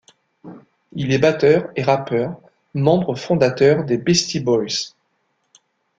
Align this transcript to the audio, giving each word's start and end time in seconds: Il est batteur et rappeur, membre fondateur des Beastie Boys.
Il 0.93 1.13
est 1.13 1.19
batteur 1.19 1.69
et 1.75 1.83
rappeur, 1.83 2.35
membre 2.73 3.13
fondateur 3.13 3.83
des 3.83 3.99
Beastie 3.99 4.39
Boys. 4.39 4.95